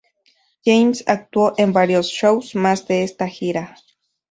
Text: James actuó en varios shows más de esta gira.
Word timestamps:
James 0.65 1.03
actuó 1.05 1.53
en 1.59 1.73
varios 1.73 2.07
shows 2.07 2.55
más 2.55 2.87
de 2.87 3.03
esta 3.03 3.27
gira. 3.27 3.75